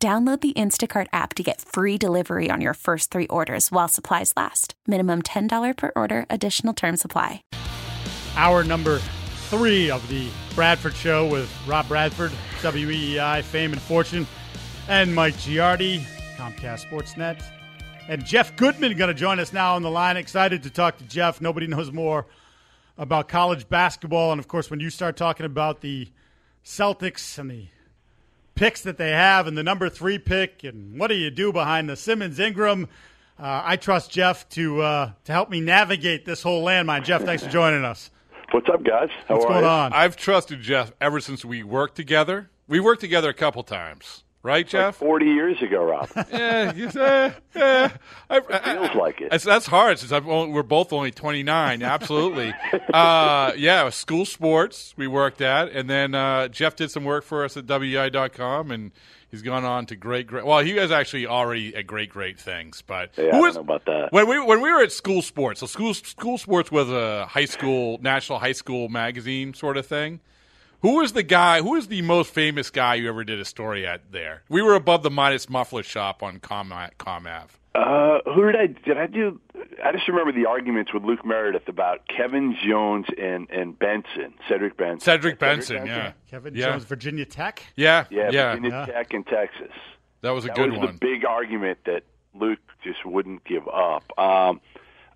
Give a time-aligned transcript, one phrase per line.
[0.00, 4.32] Download the Instacart app to get free delivery on your first three orders while supplies
[4.36, 4.74] last.
[4.86, 7.42] Minimum $10 per order, additional term supply.
[8.36, 9.00] Hour number
[9.50, 12.30] three of the Bradford Show with Rob Bradford,
[12.62, 14.24] WEEI, Fame and Fortune,
[14.86, 16.04] and Mike Giardi,
[16.36, 17.42] Comcast Sportsnet.
[18.08, 20.16] And Jeff Goodman going to join us now on the line.
[20.16, 21.40] Excited to talk to Jeff.
[21.40, 22.24] Nobody knows more
[22.96, 24.30] about college basketball.
[24.30, 26.08] And of course, when you start talking about the
[26.64, 27.66] Celtics and the
[28.58, 31.88] picks that they have and the number three pick and what do you do behind
[31.88, 32.88] the Simmons Ingram.
[33.38, 37.04] Uh, I trust Jeff to uh, to help me navigate this whole landmine.
[37.04, 38.10] Jeff, thanks for joining us.
[38.50, 39.10] What's up, guys?
[39.28, 39.68] How What's going you?
[39.70, 39.92] on?
[39.92, 42.50] I've trusted Jeff ever since we worked together.
[42.66, 44.24] We worked together a couple times.
[44.42, 45.00] Right, Jeff?
[45.00, 46.08] Like Forty years ago, Rob.
[46.32, 47.88] yeah, uh, uh,
[48.30, 49.42] I, feels like it.
[49.42, 51.82] That's hard since only, we're both only twenty nine.
[51.82, 52.54] Absolutely.
[52.94, 57.44] uh, yeah, school sports we worked at, and then uh, Jeff did some work for
[57.44, 58.92] us at WEEI.com, and
[59.30, 60.46] he's gone on to great, great.
[60.46, 62.82] Well, he was actually already at great, great things.
[62.82, 64.12] But yeah, who was, know about that.
[64.12, 67.44] When we when we were at school sports, so school school sports was a high
[67.44, 70.20] school national high school magazine sort of thing.
[70.80, 71.60] Who was the guy?
[71.60, 74.42] Who was the most famous guy you ever did a story at there?
[74.48, 77.52] We were above the Midas Muffler shop on Com, Com Ave.
[77.74, 79.40] Uh, who did I did I do?
[79.84, 84.76] I just remember the arguments with Luke Meredith about Kevin Jones and and Benson, Cedric
[84.76, 85.00] Benson.
[85.00, 86.04] Cedric Benson, Cedric Benson?
[86.04, 86.12] yeah.
[86.30, 86.70] Kevin yeah.
[86.70, 87.62] Jones, Virginia Tech.
[87.76, 88.54] Yeah, yeah, yeah.
[88.54, 88.86] Virginia yeah.
[88.86, 89.72] Tech in Texas.
[90.22, 90.86] That was a that good was one.
[90.86, 92.02] the big argument that
[92.34, 94.04] Luke just wouldn't give up.
[94.18, 94.60] Um,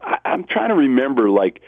[0.01, 1.63] I, I'm trying to remember, like,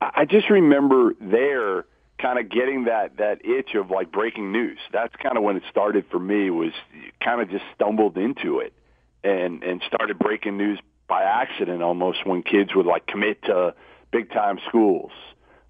[0.00, 1.84] I just remember there
[2.26, 4.78] kind of getting that that itch of like breaking news.
[4.92, 6.50] That's kind of when it started for me.
[6.50, 6.72] Was
[7.22, 8.72] kind of just stumbled into it
[9.22, 13.74] and and started breaking news by accident almost when kids would like commit to
[14.10, 15.12] big time schools.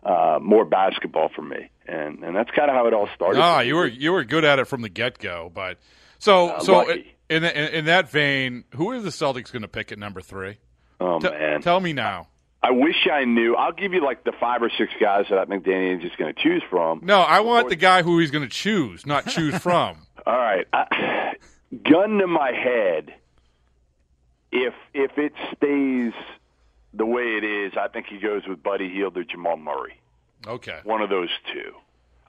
[0.03, 3.41] Uh, more basketball for me, and and that's kind of how it all started.
[3.41, 5.79] Ah, you were you were good at it from the get go, but
[6.19, 9.91] so uh, so in, in, in that vein, who is the Celtics going to pick
[9.91, 10.59] at number three?
[11.01, 12.29] Oh T- man, tell me now.
[12.67, 13.55] I wish I knew.
[13.55, 16.19] I'll give you like the five or six guys that I think Danny is just
[16.19, 16.99] going to choose from.
[17.05, 19.99] No, I want the guy who he's going to choose, not choose from.
[20.27, 21.35] All right, I,
[21.89, 23.15] gun to my head.
[24.51, 26.13] If if it stays
[26.93, 30.01] the way it is, I think he goes with Buddy Hield or Jamal Murray.
[30.45, 31.73] Okay, one of those two.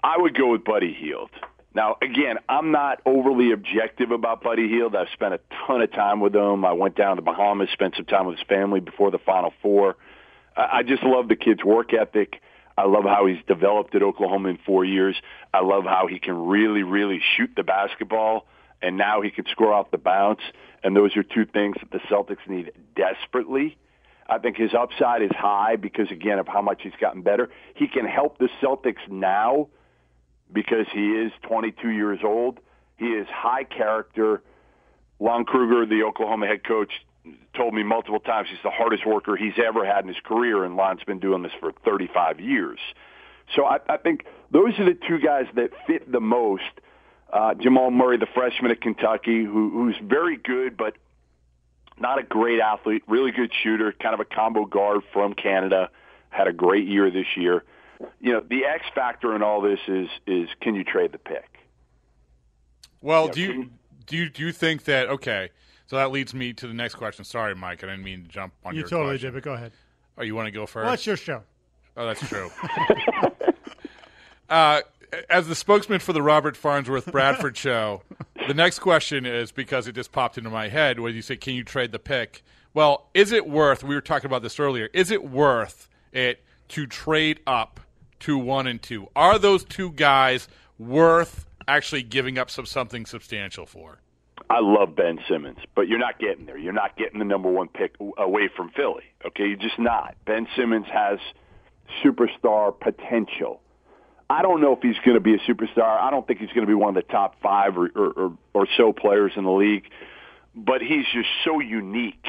[0.03, 1.31] I would go with Buddy Hield.
[1.73, 4.95] Now, again, I'm not overly objective about Buddy Hield.
[4.95, 6.63] I've spent a ton of time with him.
[6.63, 9.51] I went down to the Bahamas, spent some time with his family before the Final
[9.63, 9.95] Four.
[10.57, 12.41] I just love the kid's work ethic.
[12.77, 15.15] I love how he's developed at Oklahoma in four years.
[15.53, 18.47] I love how he can really, really shoot the basketball,
[18.81, 20.41] and now he can score off the bounce.
[20.83, 23.77] And those are two things that the Celtics need desperately.
[24.29, 27.49] I think his upside is high because, again, of how much he's gotten better.
[27.75, 29.69] He can help the Celtics now
[30.51, 32.59] because he is 22 years old.
[32.97, 34.41] He is high character.
[35.19, 36.91] Lon Kruger, the Oklahoma head coach,
[37.55, 40.75] told me multiple times he's the hardest worker he's ever had in his career, and
[40.75, 42.79] Lon's been doing this for 35 years.
[43.55, 46.63] So I, I think those are the two guys that fit the most.
[47.31, 50.95] Uh, Jamal Murray, the freshman at Kentucky, who, who's very good, but
[51.99, 55.89] not a great athlete, really good shooter, kind of a combo guard from Canada,
[56.29, 57.63] had a great year this year.
[58.21, 61.57] You know, the X factor in all this is is can you trade the pick?
[63.01, 63.69] Well, you know, do you
[64.05, 65.49] do you do you think that okay?
[65.87, 67.23] So that leads me to the next question.
[67.25, 68.89] Sorry, Mike, I didn't mean to jump on you your.
[68.89, 69.33] totally question.
[69.33, 69.71] did, but go ahead.
[70.17, 70.85] Oh, you want to go first?
[70.85, 71.43] Well, it's your show.
[71.95, 72.49] Oh, that's true.
[74.49, 74.81] uh,
[75.29, 78.03] as the spokesman for the Robert Farnsworth Bradford show,
[78.47, 81.55] the next question is because it just popped into my head when you say, "Can
[81.55, 82.43] you trade the pick?"
[82.73, 83.83] Well, is it worth?
[83.83, 84.89] We were talking about this earlier.
[84.93, 87.79] Is it worth it to trade up
[88.21, 89.07] to one and two?
[89.15, 90.47] Are those two guys
[90.77, 94.01] worth actually giving up some something substantial for?
[94.49, 96.57] I love Ben Simmons, but you're not getting there.
[96.57, 99.03] You're not getting the number one pick away from Philly.
[99.25, 100.15] Okay, you're just not.
[100.25, 101.19] Ben Simmons has
[102.03, 103.61] superstar potential.
[104.29, 105.99] I don't know if he's going to be a superstar.
[106.01, 108.67] I don't think he's going to be one of the top five or, or, or
[108.77, 109.85] so players in the league,
[110.55, 112.27] but he's just so unique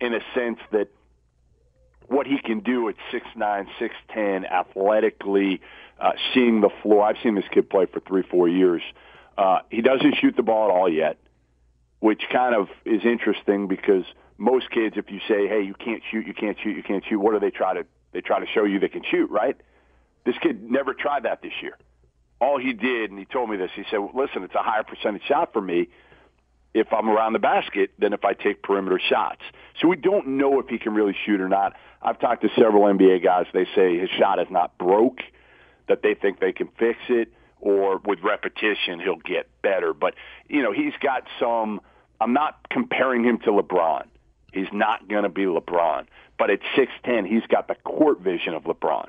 [0.00, 0.88] in a sense that
[2.06, 5.60] what he can do at six nine, six ten, athletically,
[6.00, 7.04] uh, seeing the floor.
[7.04, 8.82] I've seen this kid play for three, four years.
[9.38, 11.16] Uh, he doesn't shoot the ball at all yet
[12.00, 14.04] which kind of is interesting because
[14.38, 17.18] most kids, if you say, "Hey, you can't shoot, you can't shoot, you can't shoot,"
[17.18, 17.86] what do they try to?
[18.12, 19.56] They try to show you they can shoot, right?
[20.24, 21.76] This kid never tried that this year.
[22.40, 25.22] All he did, and he told me this, he said, "Listen, it's a higher percentage
[25.24, 25.88] shot for me
[26.72, 29.42] if I'm around the basket than if I take perimeter shots."
[29.78, 31.76] So we don't know if he can really shoot or not.
[32.02, 33.46] I've talked to several NBA guys.
[33.52, 35.22] They say his shot is not broke,
[35.86, 39.92] that they think they can fix it, or with repetition he'll get better.
[39.92, 40.14] But
[40.48, 41.80] you know, he's got some.
[42.20, 44.04] I'm not comparing him to LeBron.
[44.52, 46.06] He's not going to be LeBron.
[46.38, 49.08] But at 6'10", he's got the court vision of LeBron.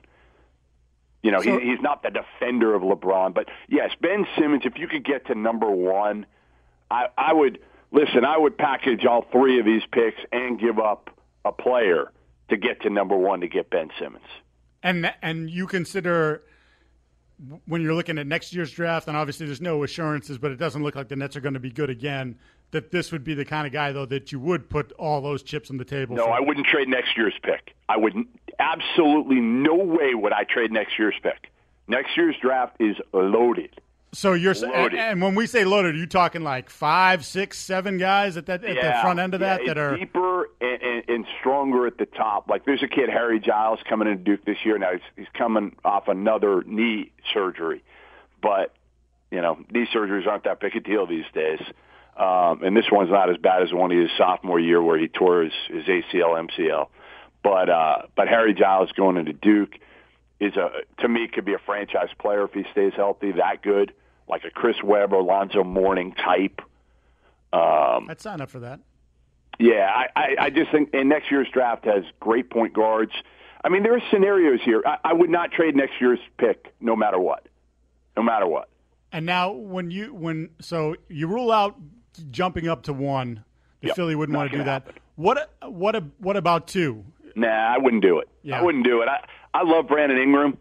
[1.24, 3.33] You know, so, he, he's not the defender of LeBron.
[3.33, 6.25] But yes, Ben Simmons, if you could get to number one,
[6.89, 7.59] I, I would
[7.92, 8.25] listen.
[8.25, 11.09] I would package all three of these picks and give up
[11.45, 12.12] a player
[12.50, 14.25] to get to number one to get Ben Simmons.
[14.83, 16.44] And and you consider
[17.65, 20.83] when you're looking at next year's draft, and obviously there's no assurances, but it doesn't
[20.83, 22.38] look like the Nets are going to be good again.
[22.71, 25.43] That this would be the kind of guy, though, that you would put all those
[25.43, 26.15] chips on the table.
[26.15, 26.31] No, for.
[26.31, 27.75] I wouldn't trade next year's pick.
[27.89, 28.15] I would
[28.59, 31.51] absolutely no way would I trade next year's pick.
[31.88, 33.81] Next year's draft is loaded.
[34.13, 34.99] So you're loaded.
[34.99, 38.63] and when we say loaded, are you talking like five, six, seven guys at that
[38.63, 41.87] at yeah, the front end of yeah, that that are deeper and, and, and, stronger
[41.87, 42.49] at the top.
[42.49, 44.77] Like there's a kid Harry Giles coming into Duke this year.
[44.77, 47.83] Now he's, he's coming off another knee surgery,
[48.41, 48.73] but
[49.31, 51.61] you know knee surgeries aren't that big a deal these days.
[52.17, 54.99] Um, and this one's not as bad as the one he his sophomore year where
[54.99, 56.89] he tore his, his ACL, MCL.
[57.43, 59.71] But uh, but Harry Giles going into Duke
[60.41, 63.31] is a to me could be a franchise player if he stays healthy.
[63.31, 63.93] That good
[64.31, 66.62] like a Chris Webber, Alonzo Mourning type.
[67.54, 68.80] Um, I'd sign up for that.
[69.60, 73.12] Yeah, I, I, I just think and next year's draft has great point guards.
[73.63, 74.81] I mean, there are scenarios here.
[74.86, 77.48] I, I would not trade next year's pick, no matter what,
[78.18, 78.69] no matter what.
[79.12, 81.75] And now, when you when so you rule out
[82.31, 83.44] jumping up to one,
[83.81, 84.86] the yep, Philly wouldn't want to do that.
[84.86, 85.01] Happen.
[85.16, 87.04] What what what about two?
[87.36, 88.30] Nah, I wouldn't do it.
[88.42, 88.60] Yeah.
[88.60, 89.10] I wouldn't do it.
[89.10, 90.57] I I love Brandon Ingram,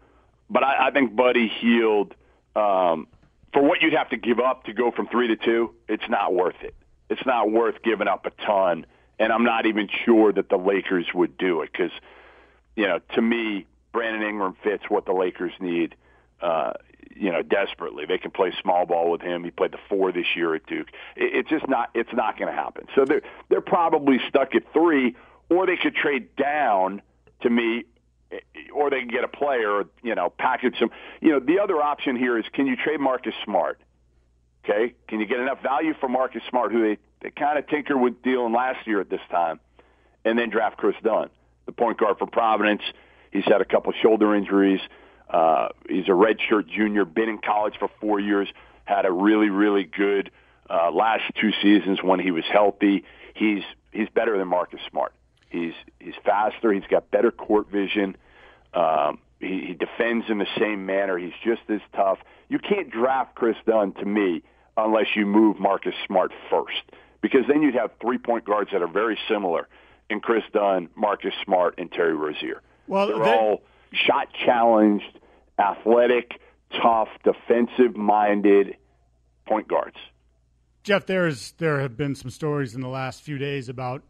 [0.49, 2.13] but I, I think Buddy Hield
[2.55, 3.07] um,
[3.53, 6.33] for what you'd have to give up to go from three to two, it's not
[6.33, 6.75] worth it.
[7.09, 8.85] It's not worth giving up a ton,
[9.19, 11.91] and I'm not even sure that the Lakers would do it because,
[12.75, 15.95] you know, to me, Brandon Ingram fits what the Lakers need.
[16.41, 16.73] Uh,
[17.15, 18.05] you know, desperately.
[18.05, 19.43] They can play small ball with him.
[19.43, 20.87] He played the four this year at Duke.
[21.15, 21.89] It, it's just not.
[21.93, 22.87] It's not going to happen.
[22.95, 25.15] So they're they're probably stuck at three,
[25.49, 27.01] or they could trade down
[27.41, 27.83] to me
[28.73, 30.89] or they can get a player, you know, package them.
[31.21, 33.79] You know, the other option here is can you trade Marcus Smart?
[34.63, 37.99] Okay, can you get enough value for Marcus Smart, who they, they kind of tinkered
[37.99, 39.59] with dealing last year at this time,
[40.23, 41.29] and then draft Chris Dunn,
[41.65, 42.83] the point guard for Providence.
[43.31, 44.79] He's had a couple shoulder injuries.
[45.29, 48.49] Uh, he's a redshirt junior, been in college for four years,
[48.85, 50.29] had a really, really good
[50.69, 53.03] uh, last two seasons when he was healthy.
[53.33, 55.13] He's he's better than Marcus Smart.
[55.51, 56.71] He's he's faster.
[56.71, 58.15] He's got better court vision.
[58.73, 61.17] Um, he, he defends in the same manner.
[61.17, 62.19] He's just as tough.
[62.47, 64.43] You can't draft Chris Dunn to me
[64.77, 66.81] unless you move Marcus Smart first,
[67.21, 69.67] because then you'd have three point guards that are very similar
[70.09, 72.61] in Chris Dunn, Marcus Smart, and Terry Rozier.
[72.87, 73.35] Well, they're they...
[73.35, 73.61] all
[73.91, 75.19] shot challenged,
[75.59, 76.39] athletic,
[76.81, 78.77] tough, defensive minded
[79.45, 79.97] point guards.
[80.83, 84.01] Jeff, there's there have been some stories in the last few days about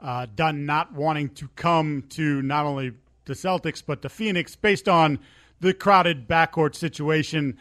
[0.00, 2.92] uh, Dunn not wanting to come to not only
[3.24, 5.18] the Celtics but the Phoenix based on
[5.60, 7.58] the crowded backcourt situation.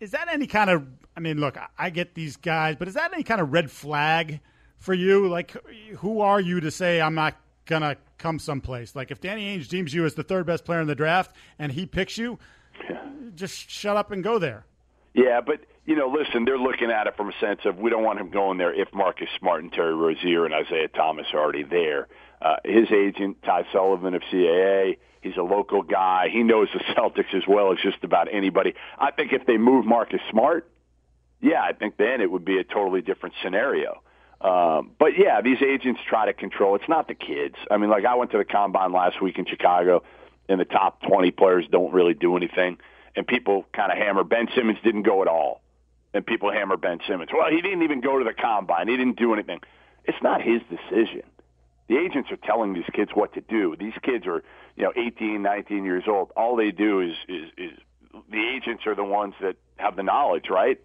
[0.00, 0.86] Is that any kind of?
[1.16, 4.40] I mean, look, I get these guys, but is that any kind of red flag
[4.78, 5.28] for you?
[5.28, 5.52] Like,
[5.98, 8.94] who are you to say I'm not gonna come someplace?
[8.94, 11.72] Like, if Danny Ainge deems you as the third best player in the draft and
[11.72, 12.38] he picks you,
[13.34, 14.66] just shut up and go there.
[15.14, 18.02] Yeah, but you know, listen, they're looking at it from a sense of we don't
[18.02, 21.62] want him going there if Marcus Smart and Terry Rozier and Isaiah Thomas are already
[21.62, 22.08] there.
[22.42, 26.28] Uh, his agent, Ty Sullivan of CAA, he's a local guy.
[26.30, 28.74] He knows the Celtics as well as just about anybody.
[28.98, 30.68] I think if they move Marcus Smart,
[31.40, 34.02] yeah, I think then it would be a totally different scenario.
[34.40, 36.74] Um, but yeah, these agents try to control.
[36.74, 37.54] It's not the kids.
[37.70, 40.02] I mean, like I went to the combine last week in Chicago,
[40.48, 42.78] and the top 20 players don't really do anything,
[43.14, 44.24] and people kind of hammer.
[44.24, 45.62] Ben Simmons didn't go at all
[46.16, 47.30] and people hammer Ben Simmons.
[47.32, 48.88] Well, he didn't even go to the combine.
[48.88, 49.60] He didn't do anything.
[50.04, 51.22] It's not his decision.
[51.88, 53.76] The agents are telling these kids what to do.
[53.78, 54.42] These kids are,
[54.76, 56.32] you know, 18, 19 years old.
[56.36, 57.78] All they do is is, is
[58.30, 60.80] the agents are the ones that have the knowledge, right?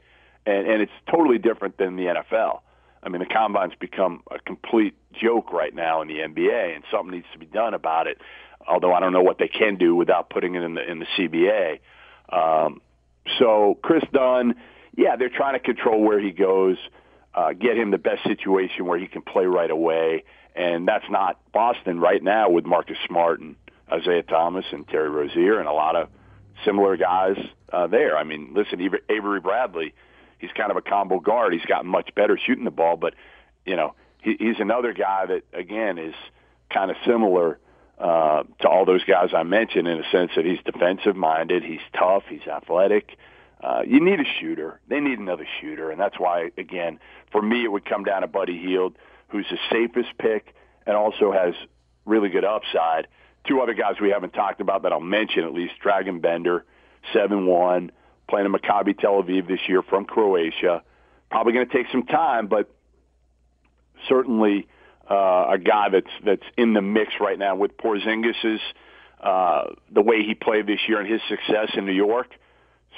[0.46, 2.60] And and it's totally different than the NFL.
[3.04, 7.12] I mean, the combine's become a complete joke right now in the NBA, and something
[7.12, 8.20] needs to be done about it.
[8.68, 11.08] Although I don't know what they can do without putting it in the in the
[11.18, 11.80] CBA.
[12.32, 12.82] Um,
[13.40, 14.56] so Chris Dunn,
[14.96, 16.78] yeah, they're trying to control where he goes.
[17.34, 20.24] uh, get him the best situation where he can play right away.
[20.56, 23.56] And that's not Boston right now with Marcus Smart and
[23.92, 26.10] Isaiah Thomas and Terry Rozier and a lot of
[26.66, 27.38] similar guys
[27.72, 28.18] uh, there.
[28.18, 29.94] I mean, listen, Avery Bradley,
[30.40, 31.54] he's kind of a combo guard.
[31.54, 33.14] He's gotten much better shooting the ball, but
[33.66, 36.16] you know, he, he's another guy that again is
[36.74, 37.60] kind of similar
[37.98, 41.80] uh, to all those guys I mentioned in a sense that he's defensive minded, he's
[41.98, 43.18] tough, he's athletic.
[43.86, 44.80] You need a shooter.
[44.88, 47.00] They need another shooter, and that's why, again,
[47.32, 48.96] for me, it would come down to Buddy Hield,
[49.30, 50.54] who's the safest pick
[50.86, 51.54] and also has
[52.06, 53.08] really good upside.
[53.48, 56.66] Two other guys we haven't talked about that I'll mention at least: Dragan Bender,
[57.14, 57.92] seven one,
[58.30, 60.84] playing in Maccabi Tel Aviv this year from Croatia.
[61.30, 62.70] Probably going to take some time, but
[64.08, 64.68] certainly
[65.10, 68.62] uh, a guy that's that's in the mix right now with Porzingis's
[69.22, 72.28] uh, the way he played this year and his success in New York.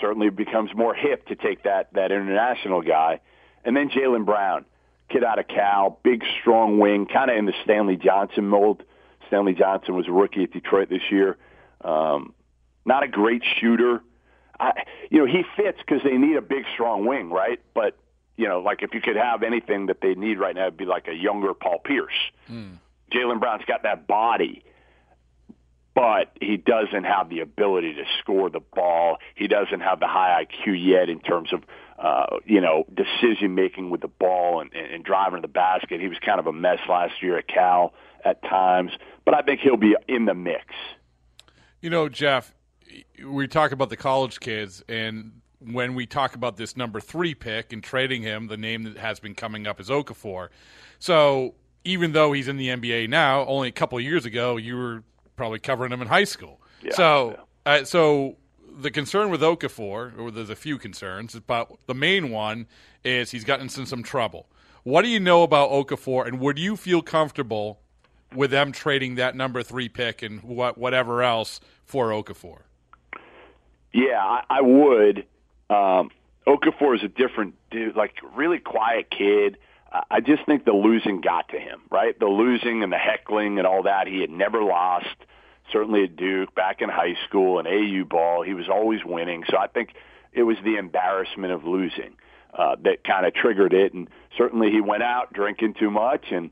[0.01, 3.19] Certainly becomes more hip to take that that international guy,
[3.63, 4.65] and then Jaylen Brown,
[5.09, 8.83] kid out of Cal, big strong wing, kind of in the Stanley Johnson mold.
[9.27, 11.37] Stanley Johnson was a rookie at Detroit this year.
[11.81, 12.33] Um,
[12.85, 14.01] not a great shooter.
[14.59, 17.59] I, you know, he fits because they need a big, strong wing, right?
[17.73, 17.97] But
[18.37, 20.85] you know, like if you could have anything that they need right now, it'd be
[20.85, 22.13] like a younger Paul Pierce.
[22.49, 22.79] Mm.
[23.11, 24.63] Jaylen Brown's got that body,
[25.95, 29.17] but he doesn't have the ability to score the ball.
[29.35, 31.63] He doesn't have the high IQ yet in terms of,
[31.99, 36.01] uh, you know, decision making with the ball and, and driving to the basket.
[36.01, 37.93] He was kind of a mess last year at Cal
[38.25, 38.91] at times,
[39.25, 40.65] but I think he'll be in the mix.
[41.81, 42.55] You know, Jeff,
[43.23, 47.71] we talk about the college kids, and when we talk about this number three pick
[47.71, 50.49] and trading him, the name that has been coming up is Okafor.
[50.99, 55.03] So even though he's in the NBA now, only a couple years ago, you were
[55.35, 56.59] probably covering him in high school.
[56.81, 57.73] Yeah, so, yeah.
[57.73, 58.37] Uh, so
[58.79, 62.67] the concern with Okafor, or there's a few concerns, but the main one
[63.03, 64.47] is he's gotten into some trouble.
[64.83, 67.79] What do you know about Okafor, and would you feel comfortable
[68.33, 72.61] with them trading that number three pick and what whatever else for Okafor?
[73.93, 75.25] Yeah, I, I would.
[75.69, 76.09] Um,
[76.47, 79.57] Okafor is a different dude, like really quiet kid.
[80.09, 82.17] I just think the losing got to him, right?
[82.19, 84.07] The losing and the heckling and all that.
[84.07, 85.15] He had never lost.
[85.71, 89.43] Certainly at Duke, back in high school, and AU ball, he was always winning.
[89.49, 89.93] So I think
[90.33, 92.15] it was the embarrassment of losing
[92.57, 93.93] uh, that kind of triggered it.
[93.93, 96.51] And certainly he went out drinking too much and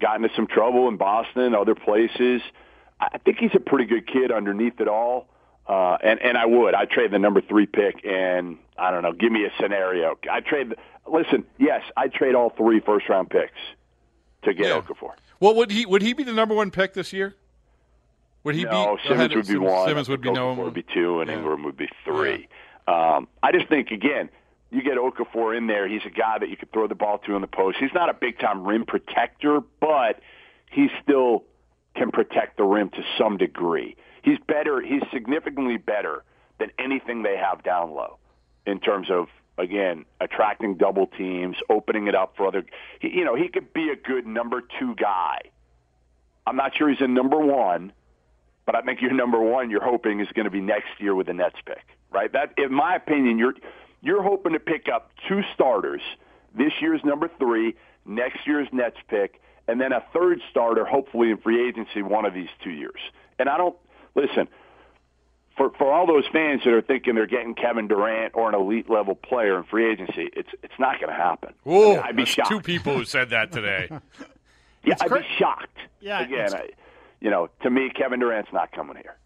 [0.00, 2.42] got into some trouble in Boston, and other places.
[2.98, 5.28] I think he's a pretty good kid underneath it all.
[5.68, 6.74] Uh, and and I would.
[6.74, 9.12] I trade the number three pick, and I don't know.
[9.12, 10.16] Give me a scenario.
[10.30, 10.74] I trade.
[11.10, 13.52] Listen, yes, I'd trade all three first round picks
[14.42, 14.80] to get yeah.
[14.80, 15.12] Okafor.
[15.40, 17.34] Well, would he would he be the number one pick this year?
[18.44, 19.08] Would he no, be?
[19.08, 19.88] Simmons would be Simmons, one.
[19.88, 20.54] Simmons would be no.
[20.54, 21.36] Would be two, and yeah.
[21.36, 22.48] Ingram would be three.
[22.88, 23.16] Yeah.
[23.16, 24.28] Um, I just think again,
[24.70, 25.88] you get Okafor in there.
[25.88, 27.78] He's a guy that you could throw the ball to in the post.
[27.80, 30.20] He's not a big time rim protector, but
[30.70, 31.44] he still
[31.96, 33.96] can protect the rim to some degree
[34.26, 34.82] he's better.
[34.82, 36.22] He's significantly better
[36.58, 38.18] than anything they have down low
[38.66, 42.64] in terms of again attracting double teams, opening it up for other.
[43.00, 45.40] He, you know, he could be a good number two guy.
[46.46, 47.92] I'm not sure he's a number one,
[48.66, 51.26] but I think your number one you're hoping is going to be next year with
[51.26, 52.32] the Nets pick, right?
[52.32, 53.54] That, in my opinion, you're
[54.02, 56.02] you're hoping to pick up two starters.
[56.54, 61.38] This year's number three, next year's Nets pick, and then a third starter, hopefully in
[61.38, 63.00] free agency one of these two years.
[63.38, 63.76] And I don't
[64.14, 64.48] listen,
[65.56, 68.90] for for all those fans that are thinking they're getting Kevin Durant or an elite
[68.90, 71.54] level player in free agency, it's it's not going to happen.
[71.64, 72.50] Whoa, I mean, I'd be shocked.
[72.50, 73.88] Two people who said that today.
[74.84, 75.78] yeah, I'd be shocked.
[76.00, 76.70] Yeah, again, I,
[77.20, 79.16] you know, to me, Kevin Durant's not coming here.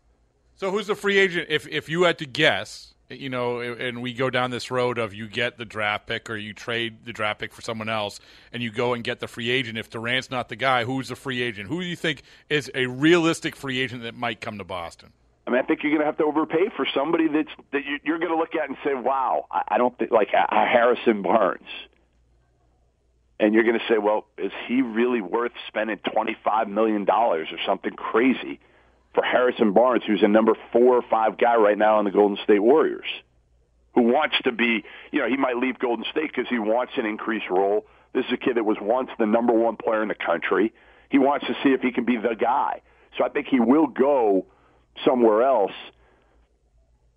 [0.55, 1.49] So who's the free agent?
[1.51, 5.13] If if you had to guess, you know, and we go down this road of
[5.13, 8.21] you get the draft pick or you trade the draft pick for someone else,
[8.53, 9.79] and you go and get the free agent.
[9.79, 11.69] If Durant's not the guy, who's the free agent?
[11.69, 15.13] Who do you think is a realistic free agent that might come to Boston?
[15.47, 18.18] I mean, I think you're going to have to overpay for somebody that's that you're
[18.18, 21.68] going to look at and say, "Wow, I don't think like Harrison Barnes."
[23.40, 27.49] And you're going to say, "Well, is he really worth spending twenty five million dollars
[27.50, 28.61] or something crazy?"
[29.14, 32.38] for Harrison Barnes, who's a number four or five guy right now on the Golden
[32.44, 33.06] State Warriors,
[33.94, 37.06] who wants to be, you know, he might leave Golden State because he wants an
[37.06, 37.87] increased role.
[38.12, 40.73] This is a kid that was once the number one player in the country.
[41.11, 42.82] He wants to see if he can be the guy.
[43.18, 44.47] So I think he will go
[45.04, 45.73] somewhere else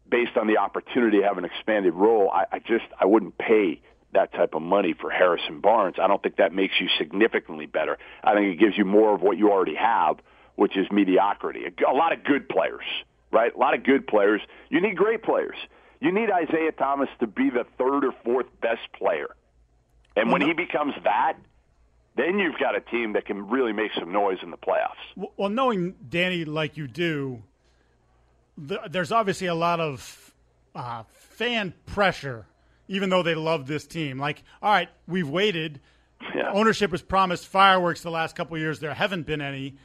[0.09, 2.29] based on the opportunity to have an expanded role.
[2.29, 3.81] I, I just I wouldn't pay
[4.13, 5.95] that type of money for Harrison Barnes.
[6.01, 7.97] I don't think that makes you significantly better.
[8.23, 10.17] I think it gives you more of what you already have
[10.55, 11.63] which is mediocrity.
[11.65, 12.85] A, a lot of good players,
[13.31, 13.53] right?
[13.53, 14.41] A lot of good players.
[14.69, 15.55] You need great players.
[15.99, 19.35] You need Isaiah Thomas to be the third or fourth best player.
[20.15, 21.37] And when he becomes that,
[22.15, 25.29] then you've got a team that can really make some noise in the playoffs.
[25.37, 27.41] Well, knowing Danny like you do,
[28.57, 30.33] there's obviously a lot of
[30.75, 32.45] uh, fan pressure,
[32.87, 34.19] even though they love this team.
[34.19, 35.79] Like, all right, we've waited.
[36.35, 36.51] Yeah.
[36.53, 38.79] Ownership has promised fireworks the last couple years.
[38.79, 39.75] There haven't been any.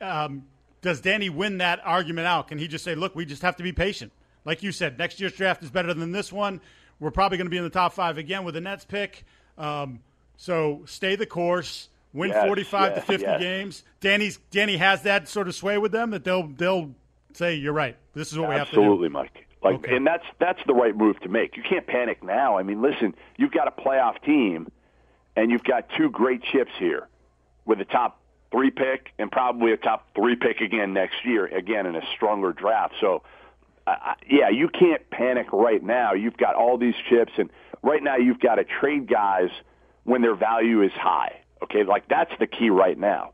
[0.00, 0.44] Um,
[0.80, 2.48] does Danny win that argument out?
[2.48, 4.12] Can he just say, look, we just have to be patient?
[4.44, 6.60] Like you said, next year's draft is better than this one.
[7.00, 9.24] We're probably going to be in the top five again with the Nets pick.
[9.56, 10.00] Um,
[10.36, 13.40] so stay the course, win yes, 45 yes, to 50 yes.
[13.40, 13.84] games.
[14.00, 16.94] Danny's Danny has that sort of sway with them that they'll they'll
[17.32, 17.96] say you're right.
[18.14, 18.80] This is what we have to do.
[18.80, 19.46] Absolutely, Mike.
[19.62, 19.96] Like, okay.
[19.96, 21.56] and that's that's the right move to make.
[21.56, 22.58] You can't panic now.
[22.58, 24.70] I mean, listen, you've got a playoff team,
[25.36, 27.08] and you've got two great chips here,
[27.64, 28.20] with a top
[28.50, 32.52] three pick and probably a top three pick again next year, again in a stronger
[32.52, 32.94] draft.
[33.00, 33.22] So,
[33.86, 36.14] uh, yeah, you can't panic right now.
[36.14, 37.50] You've got all these chips, and
[37.82, 39.50] right now you've got to trade guys
[40.04, 41.40] when their value is high.
[41.62, 43.32] Okay, like that's the key right now.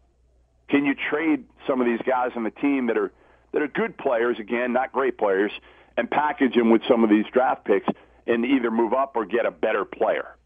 [0.68, 3.12] Can you trade some of these guys on the team that are
[3.54, 5.52] that are good players, again, not great players,
[5.96, 7.86] and package them with some of these draft picks
[8.26, 10.36] and either move up or get a better player.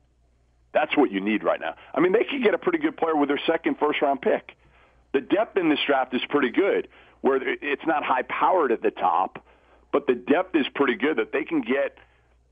[0.74, 1.74] That's what you need right now.
[1.94, 4.54] I mean, they could get a pretty good player with their second first round pick.
[5.14, 6.86] The depth in this draft is pretty good,
[7.22, 9.42] where it's not high powered at the top,
[9.90, 11.96] but the depth is pretty good that they can get,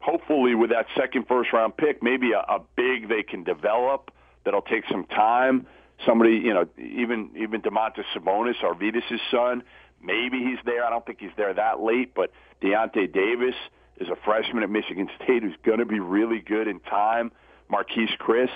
[0.00, 4.10] hopefully, with that second first round pick, maybe a, a big they can develop
[4.44, 5.66] that'll take some time.
[6.06, 9.62] Somebody, you know, even even Domantas Sabonis, Arvydas' son,
[10.06, 10.84] Maybe he's there.
[10.84, 12.30] I don't think he's there that late, but
[12.62, 13.54] Deyonta Davis
[13.98, 17.32] is a freshman at Michigan State who's going to be really good in time.
[17.70, 18.48] Marquese Chriss,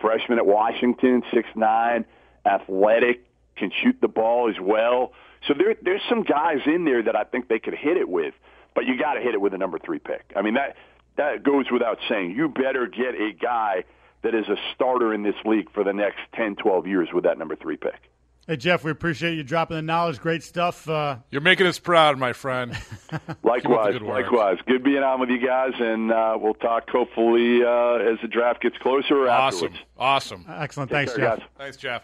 [0.00, 2.04] freshman at Washington, six nine,
[2.44, 3.24] athletic,
[3.56, 5.12] can shoot the ball as well.
[5.46, 8.34] So there, there's some guys in there that I think they could hit it with,
[8.74, 10.32] but you got to hit it with a number three pick.
[10.36, 10.76] I mean that
[11.16, 12.32] that goes without saying.
[12.32, 13.84] You better get a guy
[14.22, 17.38] that is a starter in this league for the next 10, 12 years with that
[17.38, 18.10] number three pick.
[18.46, 20.20] Hey, Jeff, we appreciate you dropping the knowledge.
[20.20, 20.86] Great stuff.
[20.86, 22.76] Uh, You're making us proud, my friend.
[23.42, 24.58] likewise, likewise.
[24.66, 28.60] Good being on with you guys, and uh, we'll talk hopefully uh, as the draft
[28.60, 29.68] gets closer or awesome.
[29.68, 29.84] afterwards.
[29.98, 30.44] Awesome.
[30.46, 30.90] Excellent.
[30.90, 31.38] Take Thanks, care, Jeff.
[31.38, 31.48] Guys.
[31.56, 32.02] Thanks, Jeff.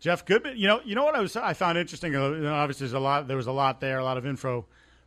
[0.00, 0.58] Jeff Goodman.
[0.58, 2.14] You know, you know what I was I found interesting.
[2.14, 3.26] Uh, obviously, there's a lot.
[3.26, 4.66] There was a lot there, a lot of info,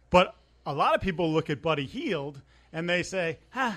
[0.10, 0.34] but
[0.66, 2.42] a lot of people look at Buddy Hield
[2.74, 3.74] and they say, "Huh,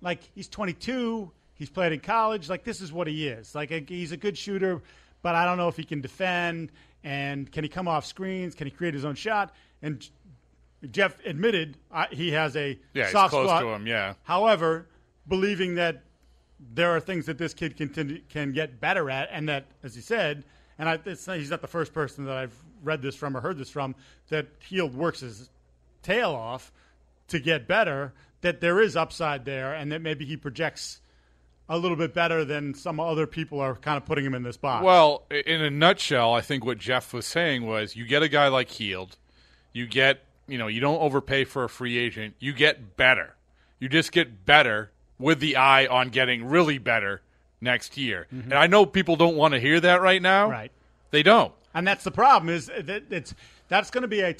[0.00, 3.52] like he's 22, he's played in college, like this is what he is.
[3.52, 4.80] Like he's a good shooter."
[5.28, 6.72] But I don't know if he can defend
[7.04, 8.54] and can he come off screens?
[8.54, 9.54] Can he create his own shot?
[9.82, 10.08] And
[10.90, 11.76] Jeff admitted
[12.10, 13.60] he has a yeah, soft close spot.
[13.60, 13.86] to him.
[13.86, 14.14] Yeah.
[14.22, 14.86] However,
[15.28, 16.02] believing that
[16.72, 20.00] there are things that this kid can can get better at, and that, as he
[20.00, 20.44] said,
[20.78, 23.68] and I, he's not the first person that I've read this from or heard this
[23.68, 23.96] from
[24.30, 25.50] that Hield works his
[26.02, 26.72] tail off
[27.26, 28.14] to get better.
[28.40, 31.02] That there is upside there, and that maybe he projects
[31.68, 34.56] a little bit better than some other people are kind of putting him in this
[34.56, 34.84] box.
[34.84, 38.48] Well, in a nutshell, I think what Jeff was saying was you get a guy
[38.48, 39.16] like Hield,
[39.72, 43.34] you get, you know, you don't overpay for a free agent, you get better.
[43.78, 47.22] You just get better with the eye on getting really better
[47.60, 48.26] next year.
[48.32, 48.50] Mm-hmm.
[48.52, 50.50] And I know people don't want to hear that right now.
[50.50, 50.72] Right.
[51.10, 51.52] They don't.
[51.74, 53.34] And that's the problem is that it's
[53.68, 54.34] that's going to be a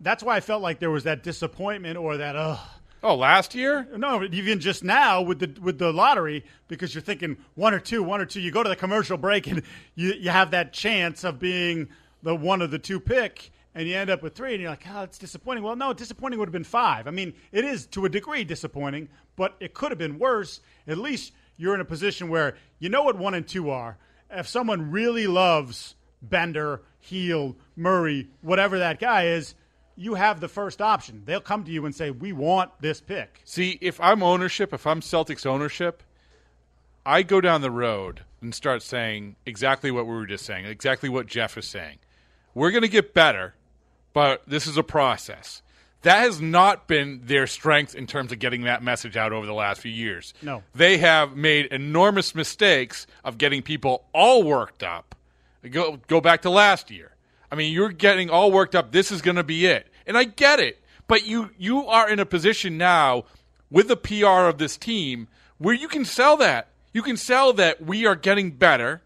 [0.00, 2.60] that's why I felt like there was that disappointment or that oh
[3.02, 3.86] Oh, last year?
[3.96, 8.02] No, even just now with the with the lottery, because you're thinking one or two,
[8.02, 8.40] one or two.
[8.40, 9.62] You go to the commercial break and
[9.94, 11.88] you you have that chance of being
[12.22, 14.84] the one of the two pick, and you end up with three, and you're like,
[14.88, 15.62] ah, oh, it's disappointing.
[15.62, 17.06] Well, no, disappointing would have been five.
[17.06, 20.60] I mean, it is to a degree disappointing, but it could have been worse.
[20.88, 23.98] At least you're in a position where you know what one and two are.
[24.30, 29.54] If someone really loves Bender, Hield, Murray, whatever that guy is
[29.96, 31.22] you have the first option.
[31.24, 34.86] They'll come to you and say, "We want this pick." See, if I'm ownership, if
[34.86, 36.02] I'm Celtics ownership,
[37.04, 41.08] I go down the road and start saying exactly what we were just saying, exactly
[41.08, 41.98] what Jeff is saying.
[42.54, 43.54] We're going to get better,
[44.12, 45.62] but this is a process.
[46.02, 49.54] That has not been their strength in terms of getting that message out over the
[49.54, 50.34] last few years.
[50.40, 50.62] No.
[50.74, 55.16] They have made enormous mistakes of getting people all worked up.
[55.68, 57.15] Go go back to last year.
[57.50, 58.92] I mean, you're getting all worked up.
[58.92, 59.88] This is going to be it.
[60.06, 60.82] And I get it.
[61.08, 63.24] But you you are in a position now
[63.70, 65.28] with the PR of this team
[65.58, 66.68] where you can sell that.
[66.92, 69.02] You can sell that we are getting better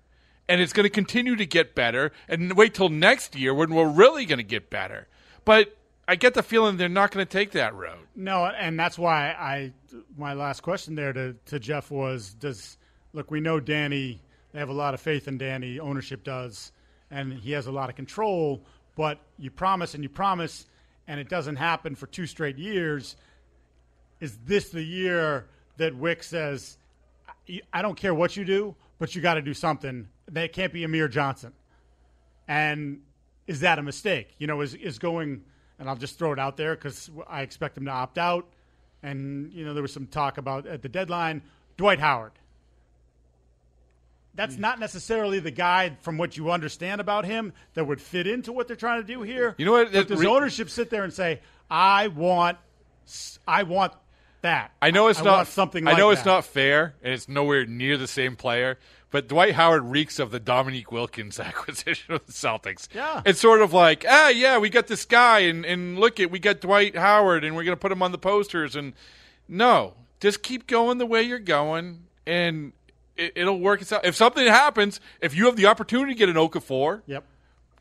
[0.48, 3.88] and it's going to continue to get better and wait till next year when we're
[3.88, 5.06] really going to get better.
[5.44, 5.76] But
[6.08, 8.00] I get the feeling they're not going to take that road.
[8.16, 9.72] No, and that's why I
[10.16, 12.78] my last question there to, to Jeff was does
[13.12, 14.20] look, we know Danny,
[14.52, 16.72] they have a lot of faith in Danny, ownership does
[17.10, 18.64] and he has a lot of control.
[18.96, 20.66] But you promise and you promise,
[21.08, 23.16] and it doesn't happen for two straight years.
[24.20, 25.46] Is this the year
[25.78, 26.76] that Wyc says,
[27.72, 30.08] I don't care what you do, but you got to do something.
[30.30, 31.52] That can't be Amir Johnson.
[32.46, 33.00] And
[33.46, 34.34] is that a mistake?
[34.38, 35.42] You know, is is going
[35.80, 38.46] and I'll just throw it out there because I expect him to opt out.
[39.02, 41.42] And you know, there was some talk about at the deadline
[41.76, 42.32] Dwight Howard.
[44.40, 48.52] That's not necessarily the guy, from what you understand about him, that would fit into
[48.52, 49.54] what they're trying to do here.
[49.58, 49.92] You know what?
[49.92, 52.56] But does re- ownership sit there and say, "I want,
[53.46, 53.92] I want
[54.40, 54.72] that"?
[54.80, 55.86] I know it's I not something.
[55.86, 56.30] I like know it's that.
[56.30, 58.78] not fair, and it's nowhere near the same player.
[59.10, 62.88] But Dwight Howard reeks of the Dominique Wilkins acquisition of the Celtics.
[62.94, 63.20] Yeah.
[63.26, 66.38] it's sort of like, ah, yeah, we got this guy, and and look at we
[66.38, 68.74] got Dwight Howard, and we're gonna put him on the posters.
[68.74, 68.94] And
[69.48, 72.72] no, just keep going the way you're going, and
[73.20, 74.02] it, it'll work itself.
[74.04, 77.24] If something happens, if you have the opportunity to get an Okafor, Yep.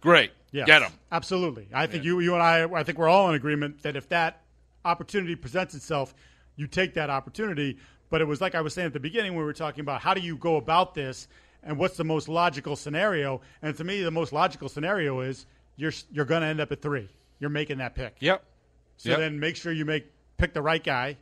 [0.02, 0.92] great, Yes, get him.
[1.12, 1.68] Absolutely.
[1.74, 4.42] I think you, you and I, I think we're all in agreement that if that
[4.86, 6.14] opportunity presents itself,
[6.56, 7.78] you take that opportunity.
[8.10, 10.02] But it was like I was saying at the beginning when we were talking about
[10.02, 11.28] how do you go about this
[11.64, 13.42] and what's the most logical scenario.
[13.62, 16.82] And to me, the most logical scenario is you're you're going to end up at
[16.82, 17.08] three.
[17.40, 18.16] You're making that pick.
[18.20, 18.44] Yep.
[18.98, 19.20] So Yep.
[19.20, 21.18] then make sure you make pick the right guy,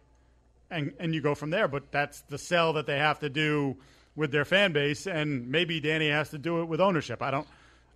[0.71, 1.67] and and you go from there.
[1.67, 3.75] But that's the sell that they have to do
[4.17, 7.21] with their fan base, and maybe Danny has to do it with ownership.
[7.21, 7.47] I don't.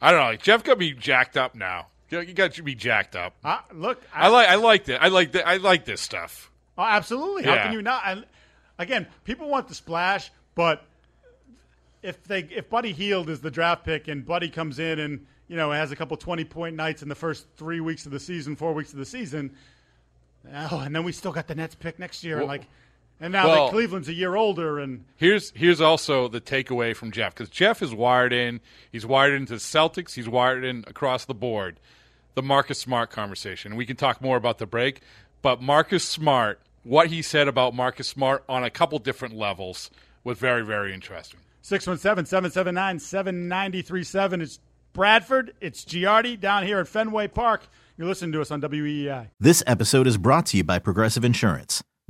[0.02, 0.36] I don't know.
[0.38, 1.88] Jeff got me jacked up now.
[2.10, 3.34] You got to be jacked up.
[3.44, 4.48] I, look, I like.
[4.48, 5.00] I liked it.
[5.02, 5.36] I like.
[5.36, 6.50] I like this stuff.
[6.78, 7.44] Oh, absolutely.
[7.44, 8.04] How can you not?
[8.06, 8.26] And
[8.78, 10.84] again, people want the splash, but
[12.04, 15.56] if they if Buddy Hield is the draft pick and Buddy comes in and you
[15.56, 18.56] know has a couple twenty point nights in the first three weeks of the season,
[18.56, 19.56] four weeks of the season,
[20.54, 22.68] oh, and then we still got the Nets pick next year, and Well- like,
[23.22, 27.12] and now well- that Cleveland's a year older, and Here's here's also the takeaway from
[27.12, 28.60] Jeff because Jeff is wired in.
[28.92, 30.16] He's wired into the Celtics.
[30.16, 31.80] He's wired in across the board.
[32.34, 33.76] The Marcus Smart conversation.
[33.76, 35.02] We can talk more about the break,
[35.42, 39.92] but Marcus Smart, what he said about Marcus Smart on a couple different levels
[40.24, 41.40] was very very interesting.
[41.64, 44.42] 617-779-7937.
[44.42, 44.60] It's
[44.94, 45.54] Bradford.
[45.62, 47.68] It's Giardi down here at Fenway Park.
[47.98, 49.28] You're listening to us on WEEI.
[49.40, 51.84] This episode is brought to you by Progressive Insurance.